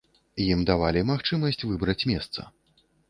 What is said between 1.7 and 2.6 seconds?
выбраць месца.